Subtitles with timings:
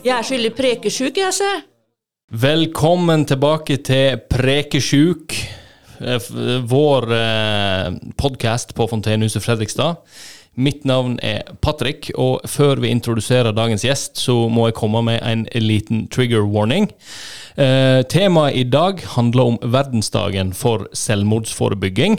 [0.00, 1.50] Jeg er skyldig prekesjuk, jeg, se.
[2.30, 5.34] Velkommen tilbake til Prekesjuk,
[6.02, 6.28] eh,
[6.66, 7.88] vår eh,
[8.18, 9.94] podkast på Fontenehuset Fredrikstad.
[10.58, 15.22] Mitt navn er Patrick, og før vi introduserer dagens gjest, så må jeg komme med
[15.22, 16.90] en liten trigger warning.
[17.56, 22.18] Eh, temaet i dag handler om verdensdagen for selvmordsforebygging.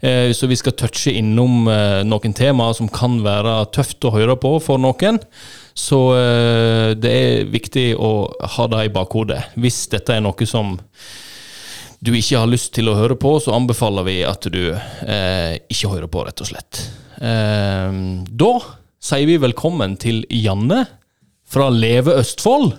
[0.00, 4.36] Eh, Så vi skal touche innom eh, noen temaer som kan være tøft å høre
[4.36, 5.18] på for noen.
[5.74, 9.42] Så eh, det er viktig å ha det i bakhodet.
[9.56, 10.76] Hvis dette er noe som
[12.02, 15.92] du ikke har lyst til å høre på, så anbefaler vi at du eh, ikke
[15.94, 16.80] hører på, rett og slett.
[17.22, 17.92] Eh,
[18.26, 18.52] da
[19.02, 20.84] sier vi velkommen til Janne
[21.46, 22.74] fra Leve Østfold.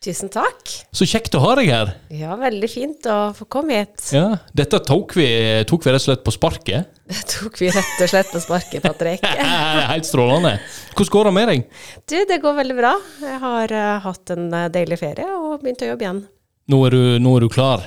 [0.00, 0.70] Tusen takk.
[0.96, 1.90] Så kjekt å ha deg her.
[2.16, 4.06] Ja, veldig fint å få komme hit.
[4.16, 5.26] Ja, dette tok vi,
[5.68, 6.94] tok vi rett og slett på sparket.
[7.10, 9.26] Det tok vi rett og slett på sparket, Patrick.
[9.92, 10.54] Helt strålende.
[10.94, 11.66] Hvordan går det med deg?
[12.08, 12.94] Du, det går veldig bra.
[13.26, 16.24] Jeg har uh, hatt en eh, deilig ferie og begynt å jobbe igjen.
[16.72, 17.84] Nå er du, nå er du klar?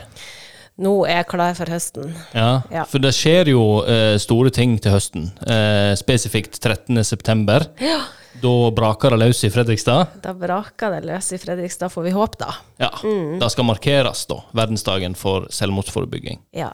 [0.82, 2.14] Nå er jeg klar for høsten.
[2.34, 2.84] Ja, Ja.
[2.90, 5.28] for det skjer jo eh, store ting til høsten.
[5.46, 7.68] Eh, spesifikt 13.9.
[7.84, 8.00] Ja.
[8.42, 10.08] Da braker det løs i Fredrikstad.
[10.24, 12.56] Da braker det løs i Fredrikstad, får vi håpe, da.
[12.82, 12.90] Ja,
[13.40, 14.40] Det skal markeres, da.
[14.58, 16.40] Verdensdagen for selvmordsforebygging.
[16.58, 16.72] Ja.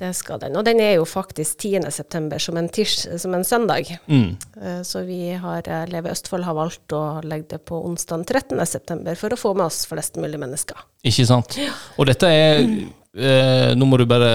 [0.00, 0.54] Det skal den.
[0.56, 1.90] Og den er jo faktisk 10.
[1.92, 3.90] september, som en, tirs, som en søndag.
[4.08, 4.30] Mm.
[4.56, 8.64] Eh, Så vi har, eh, Leve Østfold har valgt å legge det på onsdag 13.
[8.66, 10.80] september for å få med oss flest mulig mennesker.
[11.04, 11.58] Ikke sant?
[11.98, 14.30] Og dette er eh, Nå må du bare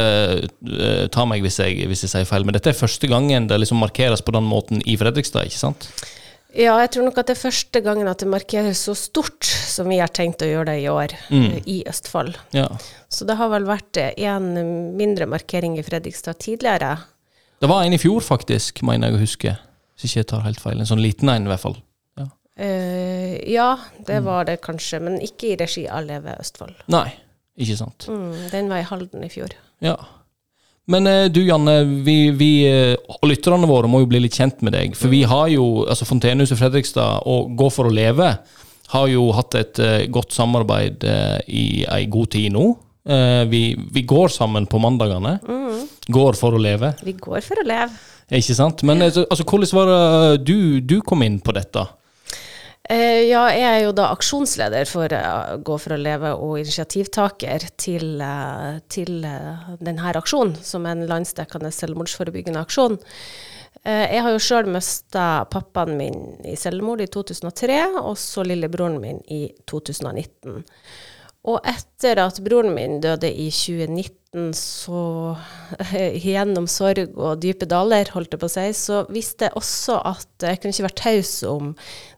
[0.46, 3.58] eh, ta meg hvis jeg, hvis jeg sier feil, men dette er første gangen det
[3.64, 5.90] liksom markeres på den måten i Fredrikstad, ikke sant?
[6.56, 9.90] Ja, jeg tror nok at det er første gangen at det markeres så stort som
[9.92, 11.50] vi har tenkt å gjøre det i år, mm.
[11.68, 12.38] i Østfold.
[12.56, 12.70] Ja.
[13.12, 14.48] Så det har vel vært eh, en
[14.96, 16.94] mindre markering i Fredrikstad tidligere.
[17.60, 19.56] Det var en i fjor, faktisk, mener jeg å huske.
[19.96, 20.80] Hvis ikke jeg tar helt feil.
[20.80, 21.78] En sånn liten en, i hvert fall.
[22.20, 22.30] Ja.
[22.64, 23.70] uh, ja,
[24.08, 26.86] det var det kanskje, men ikke i regi av Leve Østfold.
[26.92, 27.10] Nei,
[27.60, 28.08] ikke sant.
[28.12, 29.56] Mm, den var i Halden i fjor.
[29.84, 29.96] Ja.
[30.92, 34.62] Men eh, du Janne, vi, vi eh, og lytterne våre må jo bli litt kjent
[34.66, 34.94] med deg.
[34.98, 38.36] For vi har jo, altså Fontenehuset Fredrikstad og Gå for å leve
[38.92, 41.06] har jo hatt et eh, godt samarbeid
[41.50, 42.68] i ei god tid nå.
[43.50, 43.60] Vi,
[43.94, 45.36] vi går sammen på mandagene.
[46.10, 47.94] Går for å leve, Vi går for å leve.
[48.34, 48.82] ikke sant?
[48.82, 51.84] Men altså, hvordan var det du, du kom inn på dette?
[52.90, 57.66] Eh, ja, jeg er jo da aksjonsleder for eh, Gå for å leve og initiativtaker
[57.82, 63.00] til, eh, til denne aksjonen, som er en landsdekkende selvmordsforebyggende aksjon.
[63.86, 66.16] Jeg har jo sjøl mista pappaen min
[66.48, 70.64] i selvmord i 2003, og så lillebroren min i 2019.
[71.46, 75.02] Og etter at broren min døde i 2019, så
[76.26, 80.48] gjennom sorg og dype daler, holdt jeg på å si, så visste jeg også at
[80.50, 81.70] jeg kunne ikke være taus om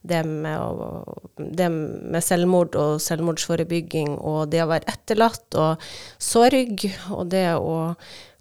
[0.07, 5.85] det med, det med selvmord og selvmordsforebygging og det å være etterlatt og
[6.23, 7.75] sorg, og det å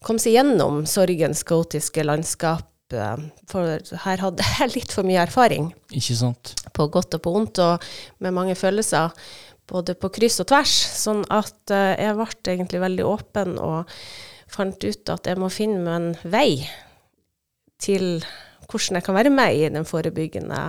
[0.07, 2.71] komme seg gjennom sorgens kaotiske landskap.
[2.95, 3.17] eh,
[3.51, 6.55] For her hadde jeg litt for mye erfaring Ikke sant?
[6.77, 7.83] på godt og på vondt, og
[8.23, 9.11] med mange følelser,
[9.71, 10.75] både på kryss og tvers.
[11.03, 13.93] Sånn at eh, jeg ble egentlig veldig åpen og
[14.53, 16.51] fant ut at jeg må finne meg en vei
[17.83, 18.21] til
[18.71, 20.61] hvordan jeg kan være med i den forebyggende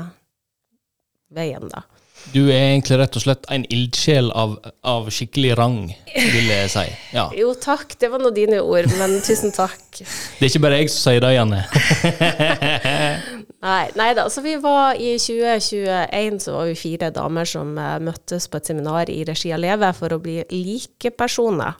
[1.33, 1.85] veien, da.
[2.33, 5.77] Du er egentlig rett og slett en ildsjel av, av skikkelig rang,
[6.11, 6.85] vil jeg si.
[7.15, 7.27] Ja.
[7.39, 9.85] Jo, takk, det var nå dine ord, men tusen takk.
[10.01, 11.61] Det er ikke bare jeg som sier det, Janne.
[13.65, 17.97] Nei, nei da, så vi var i 2021 så var vi fire damer som eh,
[18.05, 21.79] møttes på et seminar i regi av Leve for å bli likepersoner.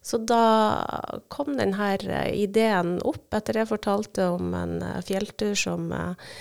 [0.00, 0.44] Så da
[1.28, 1.90] kom denne
[2.32, 6.36] ideen opp etter jeg fortalte om en eh, fjelltur som eh,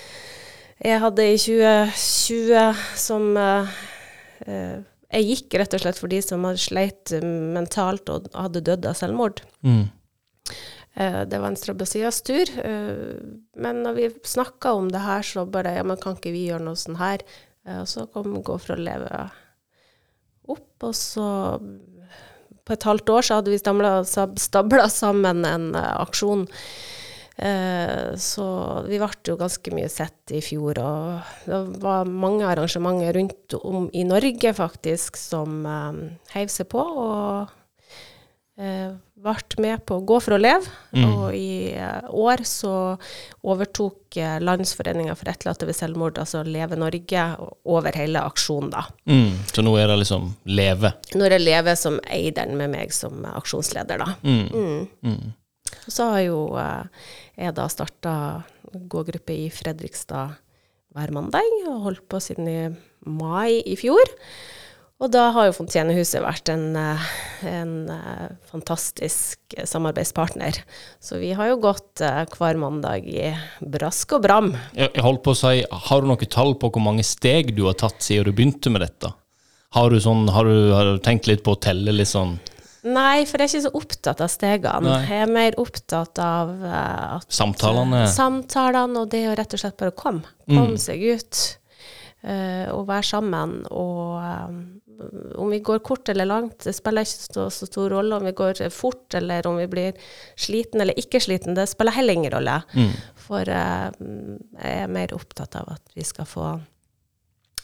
[0.80, 3.78] jeg hadde i 2020 som eh,
[4.48, 4.78] eh,
[5.10, 8.94] Jeg gikk rett og slett for de som hadde sleit mentalt og hadde dødd av
[9.00, 9.42] selvmord.
[9.66, 9.88] Mm.
[11.00, 12.50] Eh, Det var en strabasiøs tur.
[12.60, 13.20] eh,
[13.56, 16.66] Men når vi snakka om det her, så bare Ja, men kan ikke vi gjøre
[16.66, 17.20] noe sånn her?
[17.66, 19.30] Eh, Og så kom Gå for å leve
[20.50, 21.60] opp, og så
[22.66, 23.58] På et halvt år så hadde vi
[24.38, 26.48] stabla sammen en aksjon.
[28.20, 33.56] Så vi ble jo ganske mye sett i fjor, og det var mange arrangementer rundt
[33.64, 35.66] om i Norge faktisk som
[36.36, 36.78] heiv seg på.
[36.78, 37.50] og
[38.60, 40.68] ble med på Gå for å leve,
[41.00, 42.74] og i eh, år så
[43.48, 47.26] overtok eh, Landsforeninga for etterlatte ved selvmord, altså Leve Norge,
[47.64, 48.84] over hele aksjonen, da.
[49.08, 49.32] Mm.
[49.52, 50.94] Så nå er det liksom Leve.
[51.16, 54.16] Nå er det Leve som eier den med meg som aksjonsleder, da.
[54.24, 55.34] Mm.
[55.80, 57.10] Og så har jo eh,
[57.40, 58.14] jeg da starta
[58.70, 60.38] gågruppe i Fredrikstad
[60.96, 62.60] hver mandag, og holdt på siden i
[63.08, 64.16] mai i fjor.
[65.00, 67.06] Og da har jo Fontenehuset vært en, eh,
[67.48, 70.60] en eh, fantastisk samarbeidspartner.
[71.00, 73.30] Så vi har jo gått eh, hver mandag i
[73.64, 74.52] brask og bram.
[74.76, 77.80] Jeg, holdt på å si, Har du noe tall på hvor mange steg du har
[77.80, 79.14] tatt siden du begynte med dette?
[79.78, 82.40] Har du, sånn, har du, har du tenkt litt på å telle litt sånn
[82.88, 84.88] Nei, for jeg er ikke så opptatt av stegene.
[84.88, 85.00] Nei.
[85.10, 88.06] Jeg er mer opptatt av eh, at Samtalene?
[88.12, 90.24] Samtalene og det å rett og slett bare komme.
[90.48, 91.42] Komme seg ut.
[92.24, 93.60] uh, og være sammen.
[93.72, 94.56] Og eh,
[95.40, 98.18] om vi går kort eller langt, det spiller ikke så, stor rolle.
[98.20, 100.10] Om vi går fort eller om vi blir
[100.40, 102.60] sliten eller ikke sliten, det spiller heller ingen rolle.
[103.28, 103.86] For eh,
[104.60, 106.50] jeg er mer opptatt av at vi skal få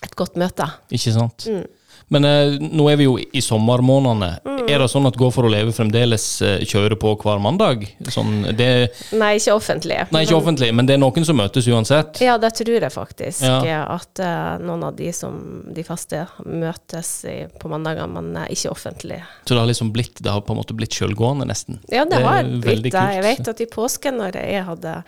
[0.06, 0.68] et godt møte.
[0.94, 1.48] Ikke sant?
[1.50, 1.66] Mm.
[2.14, 4.32] Men eh, nå er vi jo i sommermånedene.
[4.66, 7.86] Er det sånn at Gå for å leve fremdeles eh, kjører på hver mandag?
[8.14, 8.70] Sånn, det,
[9.18, 10.00] Nei, ikke offentlig.
[10.14, 12.22] nei, ikke offentlig, men det er noen som møtes uansett?
[12.26, 13.44] Ja, det tror jeg faktisk.
[13.46, 13.84] Ja.
[13.96, 15.38] At eh, noen av de som
[15.76, 19.22] de faste møtes i, på mandager, men eh, ikke offentlig.
[19.46, 21.80] Så det har liksom blitt, det har på en måte blitt sjølgående, nesten?
[21.90, 23.06] Ja, det, det har blitt det.
[23.20, 25.00] Jeg vet at i påsken, når jeg hadde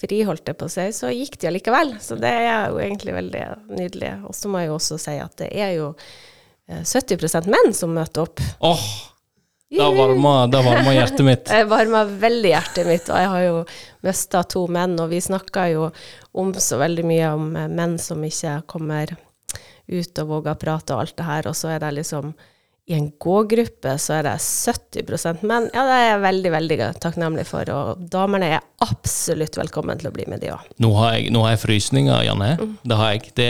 [0.00, 1.94] friholdt det på seg, så gikk de allikevel.
[2.00, 3.44] Så det er jo egentlig veldig
[3.74, 4.12] nydelig.
[4.30, 5.90] Og så må jeg jo også si at det er jo
[6.70, 8.42] 70% menn som møter opp.
[8.66, 8.84] Åh,
[9.70, 11.44] da varmer, da varmer hjertet mitt.
[11.50, 13.58] Det varmer veldig hjertet mitt, og jeg har jo
[14.06, 15.90] mista to menn, og vi snakker jo
[16.32, 19.14] om så veldig mye om eh, menn som ikke kommer
[19.90, 22.34] ut og våger å prate og alt det her, og så er det liksom
[22.90, 25.68] i en gågruppe så er det 70% menn.
[25.74, 30.14] Ja, det er jeg veldig, veldig takknemlig for, og damene er absolutt velkommen til å
[30.14, 30.64] bli med, de òg.
[30.82, 30.90] Nå
[31.30, 32.50] nå har jeg frysninger, Janne.
[32.82, 33.30] Det har jeg.
[33.38, 33.48] Det,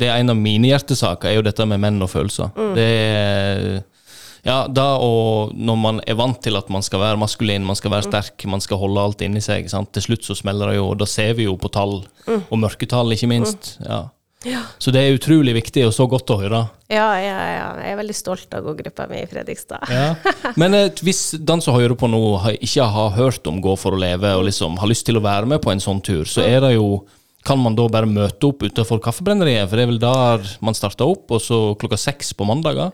[0.00, 2.50] det er en av mine hjertesaker, er jo dette med menn og følelser.
[2.74, 3.64] Det er
[4.40, 7.92] ja, da og når man er vant til at man skal være maskulin, man skal
[7.92, 9.92] være sterk, man skal holde alt inni seg, sant?
[9.92, 12.00] til slutt så smeller det jo, og da ser vi jo på tall,
[12.40, 13.74] og mørketall ikke minst.
[13.84, 14.06] Ja.
[14.80, 16.62] Så det er utrolig viktig, og så godt å høre.
[16.88, 19.84] Ja, ja, ja, jeg er veldig stolt av gågruppa mi i Fredrikstad.
[19.92, 20.14] Ja.
[20.60, 22.22] Men eh, hvis den som hører på nå,
[22.56, 25.50] ikke har hørt om Gå for å leve, og liksom har lyst til å være
[25.50, 27.02] med på en sånn tur, så er det jo
[27.44, 29.68] kan man da bare møte opp utenfor Kaffebrenneriet?
[29.68, 32.92] For det er vel der man starter opp, og så klokka seks på mandager?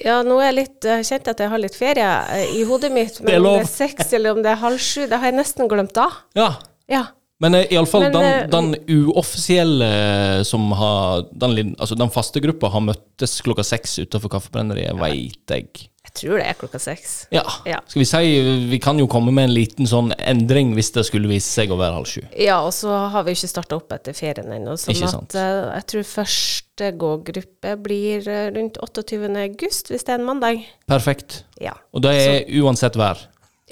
[0.00, 2.88] Ja, nå er jeg litt jeg kjente at jeg har litt ferie eh, i hodet
[2.92, 5.28] mitt, Det men om det er seks eller om det er halv sju, det har
[5.28, 6.08] jeg nesten glemt da.
[6.38, 6.54] Ja.
[6.88, 7.10] Ja.
[7.42, 12.70] Men uh, iallfall den, eh, den uoffisielle eh, som har den, altså den faste gruppa
[12.70, 15.88] har møttes klokka seks utenfor Kaffebrenneriet, veit jeg.
[16.02, 17.12] Jeg tror det er klokka seks.
[17.32, 17.42] Ja.
[17.64, 17.78] Ja.
[17.86, 18.30] Skal vi si
[18.68, 21.78] Vi kan jo komme med en liten sånn endring hvis det skulle vise seg å
[21.80, 22.20] være halv sju.
[22.36, 24.74] Ja, og så har vi ikke starta opp etter ferien ennå.
[24.76, 25.32] Sånn Ikke sant.
[25.32, 29.22] at eh, jeg tror første gågruppe blir eh, rundt 28.
[29.46, 30.66] august, hvis det er en mandag.
[30.90, 31.44] Perfekt.
[31.62, 31.78] Ja.
[31.94, 33.22] Og det er uansett vær.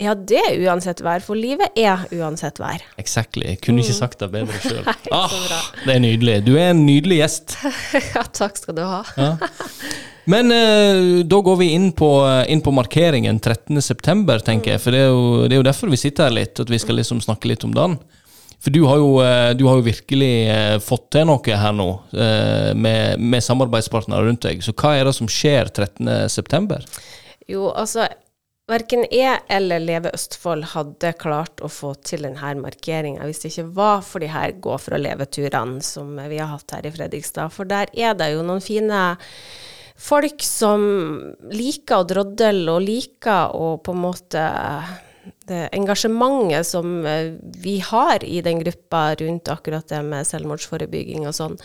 [0.00, 2.82] Ja, det er uansett vær, for livet er uansett vær.
[3.00, 3.46] Exactly.
[3.52, 4.84] Jeg kunne ikke sagt det bedre sjøl.
[4.84, 5.08] Mm.
[5.10, 5.60] Bra.
[5.84, 6.38] det er nydelig.
[6.46, 7.58] Du er en nydelig gjest.
[8.14, 9.02] ja, takk skal du ha.
[10.30, 12.08] Men eh, da går vi inn på,
[12.48, 14.82] inn på markeringen 13.9, tenker jeg.
[14.84, 17.00] For det er, jo, det er jo derfor vi sitter her litt, at vi skal
[17.00, 18.00] liksom snakke litt om den.
[18.60, 21.88] For du har jo, eh, du har jo virkelig eh, fått til noe her nå,
[22.12, 24.60] eh, med, med samarbeidspartnere rundt deg.
[24.64, 26.82] Så hva er det som skjer 13.9?
[27.48, 28.04] Jo, altså
[28.70, 33.72] Verken jeg eller Leve Østfold hadde klart å få til denne markeringa hvis det ikke
[33.80, 37.50] var for de her Gå for å leve-turene som vi har hatt her i Fredrikstad.
[37.54, 39.00] For der er det jo noen fine
[40.00, 40.82] folk som
[41.50, 44.44] liker å drodle og liker å på en måte
[45.50, 51.36] det engasjementet som eh, vi har i den gruppa rundt akkurat det med selvmordsforebygging og
[51.36, 51.58] sånn.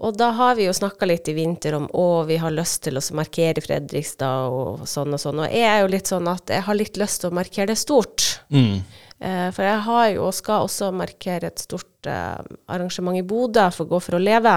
[0.00, 2.96] Og da har vi jo snakka litt i vinter om å, vi har lyst til
[2.96, 5.42] å markere Fredrikstad og sånn og sånn.
[5.44, 7.76] Og jeg er jo litt sånn at jeg har litt lyst til å markere det
[7.80, 8.24] stort.
[8.48, 8.80] Mm.
[9.20, 12.38] Eh, for jeg har jo, og skal også markere et stort eh,
[12.72, 14.54] arrangement i Bodø for Gå for å leve.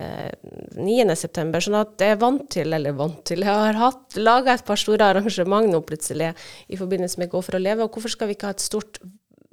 [0.00, 0.32] Eh,
[0.80, 1.60] 9.9.
[1.60, 4.80] Sånn at jeg er vant til, eller vant til, jeg har hatt, laga et par
[4.80, 6.32] store arrangement nå plutselig
[6.72, 7.84] i forbindelse med Gå for å leve.
[7.84, 9.02] Og hvorfor skal vi ikke ha et stort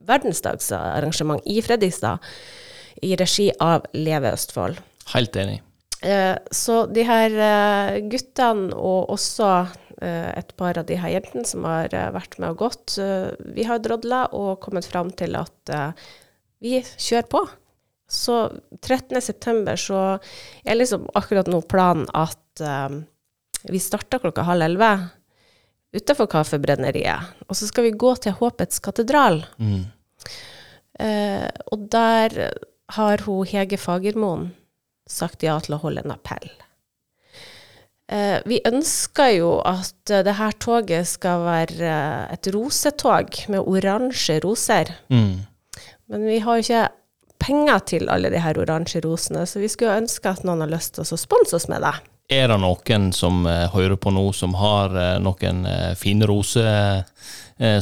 [0.03, 2.24] verdensdagsarrangement i Fredrikstad
[3.03, 4.79] i regi av Leve Østfold?
[5.12, 5.62] Helt enig.
[6.03, 9.50] Eh, så de her eh, guttene, og også
[10.03, 12.98] eh, et par av de her jentene som har vært med og gått,
[13.55, 15.75] vi har drodla og kommet fram til at
[16.63, 17.43] vi kjører på.
[18.13, 18.36] Så
[18.83, 19.75] 13.9.
[19.79, 20.01] så
[20.63, 22.62] er liksom akkurat nå planen at
[23.63, 24.91] vi starter klokka halv elleve.
[25.93, 27.36] utafor Kaffebrenneriet.
[27.48, 29.43] Og så skal vi gå til Håpets katedral.
[29.57, 29.86] Mm.
[31.00, 32.53] Eh, og der
[32.98, 34.51] har hun Hege Fagermoen
[35.10, 36.51] sagt ja til å holde en appell.
[38.12, 43.63] Eh, vi ønsker jo at eh, det her toget skal være eh, et rosetog med
[43.63, 44.91] oransje roser.
[45.07, 45.45] Mm.
[46.12, 46.83] Men vi har jo ikke
[47.43, 50.98] penger til alle de her oransje rosene, så vi skulle ønske at noen har lyst
[50.98, 51.95] til å sponse oss med det.
[52.31, 55.65] Er det noen som hører på nå, som har noen
[56.00, 57.03] fine roser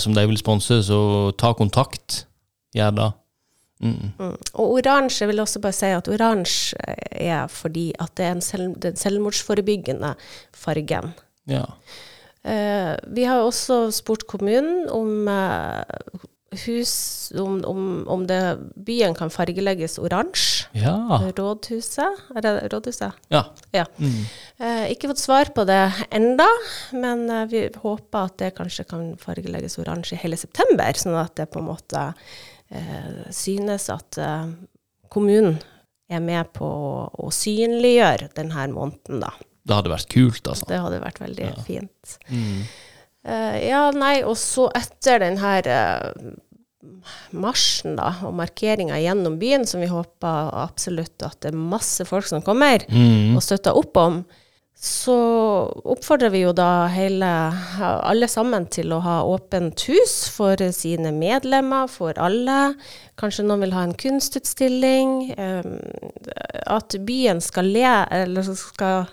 [0.02, 1.02] som de vil sponse, så
[1.38, 2.24] ta kontakt.
[2.74, 3.08] Gjør det.
[3.82, 4.12] Mm.
[4.20, 4.38] Mm.
[4.54, 8.76] Og oransje, vil også bare si at oransje er fordi at det er en selv,
[8.82, 10.14] den selvmordsforebyggende
[10.54, 11.16] fargen.
[11.50, 11.66] Ja.
[12.42, 16.22] Uh, vi har også spurt kommunen om uh,
[16.66, 16.94] hus
[17.40, 18.40] om, om, om det,
[18.76, 20.68] byen kan fargelegges oransje.
[20.76, 20.96] Ja.
[21.38, 22.26] Rådhuset?
[22.36, 23.18] Er det rådhuset?
[23.34, 23.44] ja.
[23.74, 23.86] Ja.
[23.98, 24.26] Mm.
[24.62, 26.48] Uh, ikke fått svar på det enda,
[26.94, 31.50] men vi håper at det kanskje kan fargelegges oransje i hele september, sånn at det
[31.54, 32.10] på en måte
[33.36, 34.52] synes at eh,
[35.12, 35.58] kommunen
[36.12, 39.32] er med på å, synliggjøre denne måneden, da.
[39.62, 40.68] Det hadde vært kult, altså.
[40.68, 42.16] Det hadde vært veldig fint.
[42.32, 42.64] Mm.
[43.22, 46.32] Eh, ja, nei, og så etter den her eh,
[47.38, 52.28] marsjen da, og markeringa gjennom byen, som vi håper absolutt at det er masse folk
[52.28, 53.38] som kommer Mm.
[53.38, 54.24] og støtter opp om,
[54.82, 55.16] så
[55.86, 57.28] oppfordrer vi jo da hele,
[57.86, 62.74] alle sammen til å ha åpent hus for sine medlemmer, for alle.
[63.22, 65.14] Kanskje noen vil ha en kunstutstilling.
[65.38, 65.70] eh,
[66.66, 69.06] at byen skal le, eller skal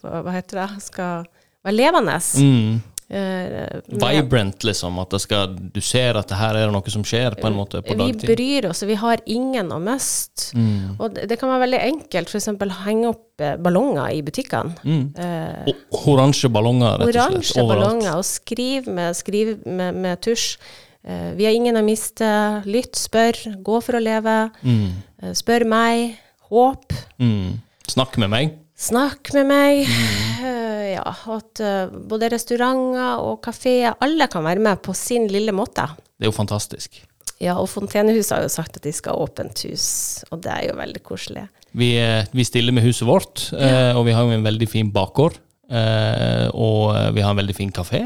[0.00, 0.82] Hva heter det?
[0.88, 1.28] Skal
[1.68, 2.16] være levende.
[2.40, 2.80] Mm.
[3.10, 4.98] Eh, Vibrant, liksom.
[5.02, 7.80] At det skal, du ser at det her er noe som skjer, på en måte,
[7.82, 8.30] på Vi dagtid.
[8.30, 10.52] bryr oss, vi har ingen å miste.
[10.54, 10.92] Mm.
[10.94, 12.46] Og det, det kan være veldig enkelt, f.eks.
[12.84, 14.76] henge opp eh, ballonger i butikkene.
[14.86, 15.02] Mm.
[15.18, 15.72] Eh,
[16.06, 17.26] oransje ballonger, rett og slett.
[17.26, 20.54] oransje ballonger, og skriv med, skriv med, med tusj.
[21.02, 22.30] Eh, vi har ingen å miste.
[22.70, 24.38] Lytt, spør, gå for å leve.
[24.62, 25.34] Mm.
[25.34, 26.14] Spør meg.
[26.50, 26.94] Håp.
[27.18, 27.58] Mm.
[27.90, 28.54] Snakk med meg.
[28.80, 29.82] Snakk med meg.
[29.90, 30.49] Mm.
[30.90, 31.04] Ja,
[31.34, 35.86] at eh, både restauranter og kafeer, alle kan være med på sin lille måte.
[36.18, 37.02] Det er jo fantastisk.
[37.40, 39.86] Ja, og Fontenehuset har jo sagt at de skal ha åpent hus,
[40.28, 41.46] og det er jo veldig koselig.
[41.72, 44.90] Vi, eh, vi stiller med huset vårt, eh, og vi har jo en veldig fin
[44.92, 45.38] bakgård.
[45.70, 48.00] Og vi har en veldig fin kafé.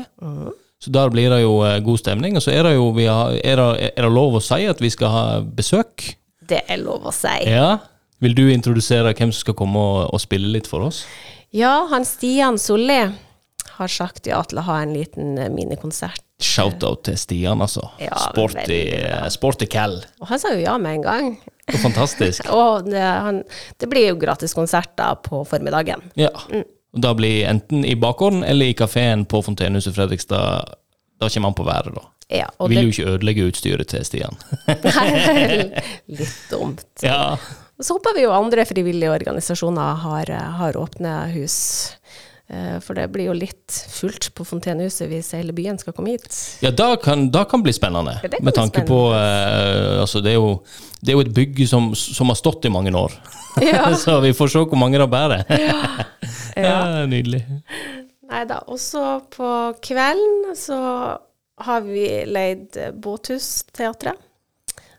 [0.85, 2.37] Så der blir det jo god stemning.
[2.37, 4.83] Og så er det jo vi har, er, det, er det lov å si at
[4.85, 6.05] vi skal ha besøk?
[6.45, 7.33] Det er lov å si.
[7.49, 7.79] Ja.
[8.21, 11.07] Vil du introdusere hvem som skal komme og, og spille litt for oss?
[11.55, 13.11] Ja, han Stian Solli
[13.71, 16.19] har sagt ja til å ha en liten eh, minikonsert.
[16.43, 17.85] Shout-out til Stian, altså.
[18.03, 18.81] Ja, sporty,
[19.31, 20.01] sporty cal.
[20.19, 21.29] Og han sa jo ja med en gang.
[21.71, 22.51] Er Fantastisk.
[22.59, 23.39] Og det, han,
[23.79, 26.03] det blir jo gratis konserter på formiddagen.
[26.19, 26.33] Ja.
[26.35, 30.75] Og da blir enten i bakgården eller i kafeen på Fontenehuset Fredrikstad
[31.23, 32.09] Da kommer han på været, da.
[32.35, 34.43] Ja, og Vil det jo ikke ødelegge utstyret til Stian.
[34.67, 35.71] Nei,
[36.19, 36.89] litt dumt.
[37.07, 37.37] ja.
[37.83, 41.57] Så håper vi jo andre frivillige organisasjoner har, har åpne hus.
[42.47, 46.29] Eh, For det blir jo litt fullt på Fontenehuset hvis hele byen skal komme hit.
[46.63, 48.19] Ja, da kan, da kan bli spennende.
[48.23, 48.87] Ja, det kan med bli spennende.
[48.91, 50.53] på eh, Altså, det er, jo,
[51.01, 53.17] det er jo et bygg som, som har stått i mange år.
[53.63, 53.85] Ja.
[54.05, 55.45] Så vi får se hvor mange det bærer.
[56.59, 56.81] ja.
[57.13, 57.45] Nydelig.
[58.31, 58.57] Nei da.
[58.67, 59.51] Også på
[59.85, 60.79] kvelden så
[61.63, 64.19] har vi leid Båthusteatret.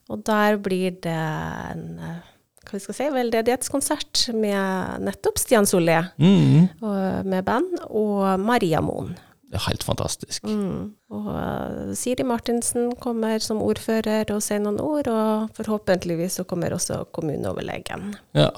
[0.07, 2.23] Og der blir det en eh,
[2.65, 6.69] hva vi skal si, veldedighetskonsert med nettopp Stian Solli Mm.
[6.81, 9.15] og- med band, og Maria Moen.
[9.45, 10.43] Det er helt fantastisk.
[10.43, 10.93] Mm.
[11.11, 16.73] Og eh, Siri Martinsen kommer som ordfører og sier noen ord, og forhåpentligvis så kommer
[16.75, 18.15] også kommuneoverlegen.
[18.33, 18.49] Ja.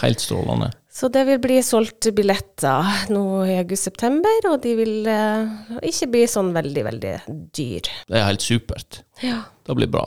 [0.00, 0.70] Helt strålende.
[0.92, 5.48] Så det vil bli solgt billetter nå i august-september, og de vil eh,
[5.90, 7.14] ikke bli sånn veldig, veldig
[7.52, 7.90] dyr.
[8.08, 9.02] Det er helt supert.
[9.22, 9.42] Ja.
[9.66, 10.06] Det blir bra.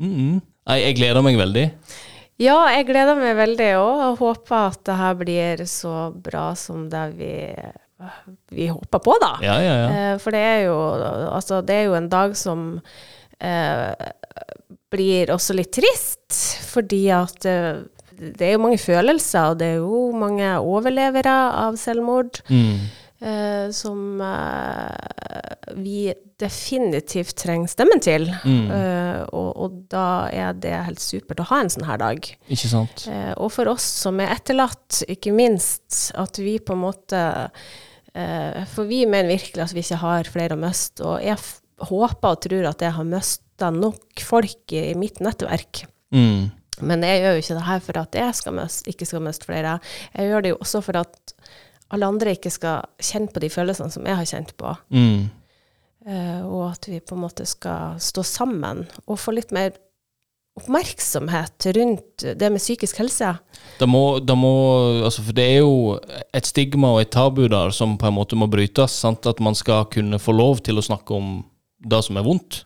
[0.00, 0.40] Mm.
[0.66, 1.70] Nei, jeg gleder meg veldig.
[2.40, 6.86] Ja, jeg gleder meg veldig òg, og håper at det her blir så bra som
[6.92, 7.34] det vi,
[8.56, 9.34] vi håper på, da.
[9.44, 9.88] Ja, ja, ja.
[9.90, 10.78] Eh, For det er jo,
[11.30, 12.66] altså, det er jo en dag som
[13.40, 14.08] eh,
[14.90, 17.82] blir også litt trist, fordi at eh,
[18.20, 22.42] det er jo mange følelser, og det er jo mange overlevere av selvmord.
[22.52, 22.88] Mm.
[23.20, 28.26] Eh, som eh, vi definitivt trenger stemmen til.
[28.44, 28.70] Mm.
[28.74, 32.30] Eh, og, og da er det helt supert å ha en sånn her dag.
[32.48, 33.06] Ikke sant?
[33.10, 37.24] Eh, og for oss som er etterlatt, ikke minst, at vi på en måte
[38.14, 41.04] eh, For vi mener virkelig at vi ikke har flere å miste.
[41.06, 41.38] Og jeg
[41.90, 45.84] håper og tror at jeg har mista nok folk i, i mitt nettverk.
[46.14, 46.50] Mm.
[46.80, 49.48] Men jeg gjør jo ikke det her for at jeg skal miste, ikke skal miste
[49.48, 49.76] flere.
[50.16, 51.34] Jeg gjør det jo også for at
[51.90, 54.74] alle andre ikke skal kjenne på de følelsene som jeg har kjent på.
[54.94, 55.28] Mm.
[56.06, 59.74] Uh, og at vi på en måte skal stå sammen og få litt mer
[60.60, 63.34] oppmerksomhet rundt det med psykisk helse.
[63.78, 64.52] Det må, det må,
[65.06, 65.98] altså for det er jo
[66.36, 68.98] et stigma og et tabu der som på en måte må brytes.
[69.04, 69.28] Sant?
[69.30, 71.40] At man skal kunne få lov til å snakke om
[71.80, 72.62] det som er vondt.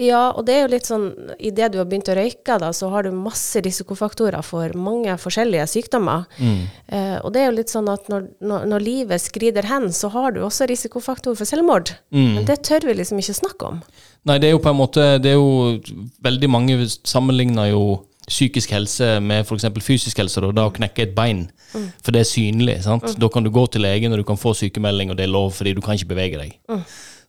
[0.00, 2.88] Ja, og det er jo litt sånn Idet du har begynt å røyke, da, så
[2.92, 6.24] har du masse risikofaktorer for mange forskjellige sykdommer.
[6.40, 6.60] Mm.
[6.88, 10.08] Eh, og det er jo litt sånn at når, når, når livet skrider hen, så
[10.14, 11.92] har du også risikofaktor for selvmord.
[12.14, 12.38] Mm.
[12.38, 13.82] Men det tør vi liksom ikke snakke om.
[14.28, 15.78] Nei, det er jo på en måte Det er jo
[16.20, 16.76] veldig mange
[17.08, 17.84] sammenligner jo
[18.30, 19.66] psykisk helse med f.eks.
[19.82, 21.48] fysisk helse, og da å knekke et bein.
[21.72, 22.76] For det er synlig.
[22.84, 23.06] sant?
[23.18, 25.52] Da kan du gå til legen, og du kan få sykemelding, og det er lov
[25.56, 26.54] fordi du kan ikke bevege deg.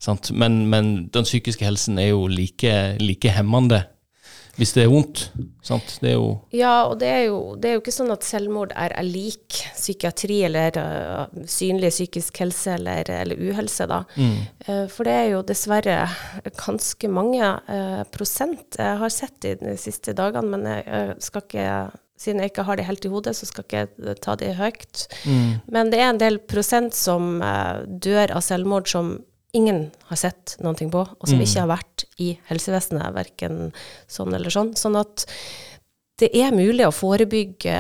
[0.01, 0.31] Sant?
[0.33, 3.83] Men, men den psykiske helsen er jo like, like hemmende
[4.59, 5.21] hvis det er vondt.
[5.63, 5.93] Sant?
[6.03, 8.73] Det er jo Ja, og det er, jo, det er jo ikke sånn at selvmord
[8.75, 14.01] er, lik psykiatri eller uh, synlig psykisk helse eller, eller uhelse, da.
[14.17, 15.97] Eh, for det er jo dessverre
[16.59, 21.67] ganske mange uh, prosent jeg har sett i de siste dagene, men jeg, skal ikke
[22.21, 25.07] siden jeg ikke har det helt i hodet, så skal jeg ikke ta det høyt.
[25.73, 29.15] Men det er en del prosent som eh, dør av selvmord som
[29.57, 33.59] ingen har sett noen ting på, og som ikke har vært i helsevesenet, verken
[34.11, 34.73] sånn eller sånn.
[34.79, 35.25] Sånn at
[36.21, 37.75] det er mulig å forebygge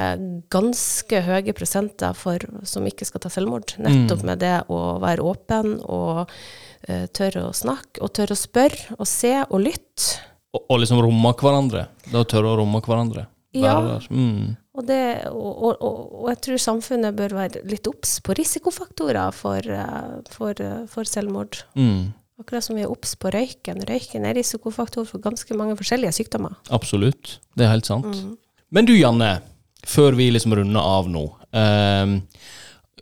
[0.51, 3.75] ganske høye prosenter for, som ikke skal ta selvmord.
[3.81, 8.97] Nettopp med det å være åpen og uh, tørre å snakke, og tørre å spørre
[8.97, 10.17] og se og lytte.
[10.51, 11.85] Og, og liksom romme hverandre.
[12.09, 13.27] Da tørre å romme hverandre.
[13.55, 13.77] Ja.
[14.09, 14.57] Mm.
[14.71, 19.59] Og, det, og, og, og, jeg tror samfunnet bør være litt obs på risikofaktorer for,
[19.59, 21.59] eh, for, eh, for selvmord.
[21.75, 22.13] Mm.
[22.39, 23.83] Akkurat som vi er obs på røyken.
[23.89, 26.55] Røyken er risikofaktor for ganske mange forskjellige sykdommer.
[26.73, 27.35] Absolutt.
[27.59, 28.23] Det er helt sant.
[28.71, 29.41] Men du, Janne,
[29.85, 31.27] før vi liksom runder av nå.
[31.51, 32.21] ehm,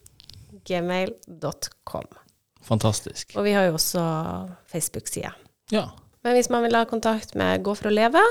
[0.70, 2.08] gmail.com.
[2.62, 3.34] Fantastisk.
[3.38, 4.02] Og vi har jo også
[4.70, 5.32] Facebook-side.
[5.74, 5.86] Ja.
[6.26, 8.22] Men hvis man vil ha kontakt med Gå for å leve,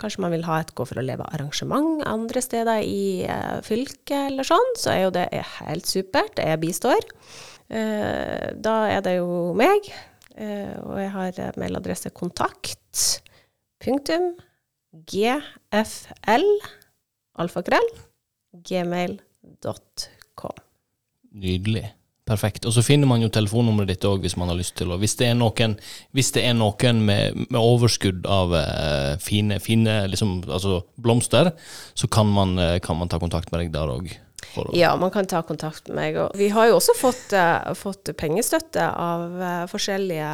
[0.00, 4.46] kanskje man vil ha et Gå for å leve-arrangement andre steder i eh, fylket eller
[4.48, 6.40] sånn, så er jo det er helt supert.
[6.40, 7.04] Jeg bistår.
[7.68, 9.90] Eh, da er det jo meg,
[10.40, 13.20] eh, og jeg har eh, mailadresse kontakt
[13.84, 14.30] punktum
[15.08, 16.46] gfl
[17.38, 17.90] alfakrøll
[18.64, 20.56] gmail.com.
[21.38, 21.84] Nydelig.
[22.28, 22.66] Perfekt.
[22.68, 25.16] Og så finner man jo telefonnummeret ditt òg hvis man har lyst til å Hvis
[25.20, 25.78] det er noen,
[26.12, 31.54] det er noen med, med overskudd av uh, fine, fine liksom, altså blomster,
[31.98, 34.10] så kan man, eh, kan man ta kontakt med deg der òg.
[34.74, 36.18] Ja, man kan ta kontakt med meg.
[36.20, 40.30] Og vi har jo også fått, uh, fått pengestøtte av uh, forskjellige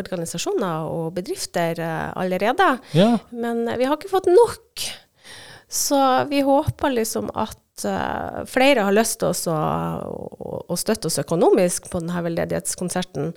[0.00, 1.80] organisasjoner og bedrifter
[2.14, 2.72] allerede.
[2.96, 3.12] Ja.
[3.30, 4.86] Men vi har ikke fått nok.
[5.70, 5.98] Så
[6.30, 11.90] vi håper liksom at eh, flere har lyst til oss å, å, støtte oss økonomisk
[11.90, 13.32] på denne veldedighetskonserten.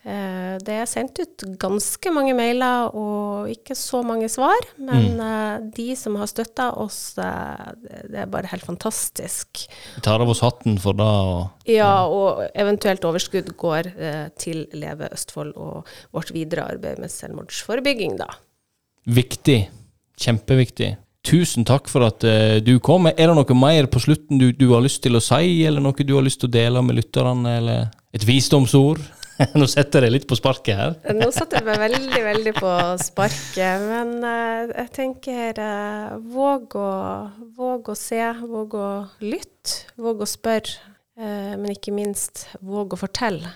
[0.00, 5.66] Eh, det er sendt ut ganske mange mailer og ikke så mange svar, men eh,
[5.76, 9.66] de som har støtta oss, det er bare helt fantastisk.
[9.96, 11.10] Vi tar av oss hatten for det.
[11.34, 13.92] Og, Ja, og eventuelt overskudd går
[14.40, 18.32] til Leve Østfold og vårt videre arbeid med selvmordsforebygging, da.
[19.04, 19.60] viktig.
[20.20, 20.94] Kjempeviktig.
[21.26, 23.10] Tusen takk for at eh, du kom.
[23.10, 26.06] Er det noe mer på slutten du, du har lyst til å si, eller noe
[26.06, 29.02] du har lyst til å dele med lytterne, eller et visdomsord?
[29.60, 30.96] Nå setter jeg litt på sparket her.
[31.16, 36.90] Nå satte jeg meg veldig, veldig på sparket, men uh, jeg tenker uh, våg, å,
[37.56, 38.90] våg å se, våg å
[39.24, 43.50] lytte, våg å spørre, Uh, men ikke minst våg å fortelle,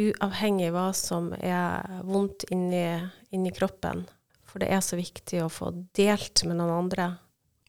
[0.00, 2.86] uavhengig hva som er vondt inni,
[3.36, 4.06] inni kroppen.
[4.52, 7.14] For det er så viktig å få delt med noen andre.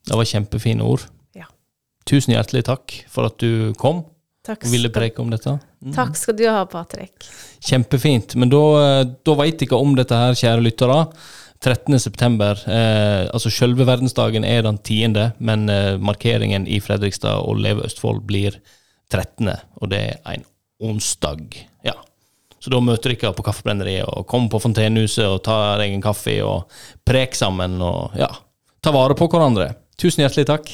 [0.03, 1.05] Det var kjempefine ord.
[1.37, 1.47] Ja.
[2.09, 4.03] Tusen hjertelig takk for at du kom
[4.43, 5.53] Takk og ville preke om dette.
[5.79, 5.93] Mm.
[5.95, 7.23] takk skal du ha, Patrick.
[7.63, 8.35] Kjempefint.
[8.35, 10.97] Men da, eh, da veit dere om dette her, kjære lyttere.
[11.63, 12.67] 13.9.
[12.67, 18.25] Eh, altså selve verdensdagen er den 10., men eh, markeringen i Fredrikstad og Leve Østfold
[18.27, 18.59] blir
[19.13, 19.47] 13.,
[19.79, 20.43] og det er en
[20.83, 21.63] onsdag.
[22.63, 26.38] Så da møter dere på Kaffebrenneriet og kom på Fontenehuset og ta deg en kaffe
[26.47, 26.71] og
[27.04, 28.30] prek sammen og ja,
[28.80, 29.73] ta vare på hverandre.
[29.99, 30.71] Tusen hjertelig takk.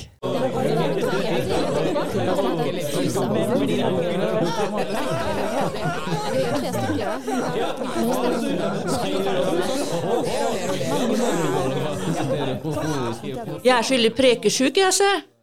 [13.65, 15.38] Jeg er skyldig prekesjuk, jeg, se.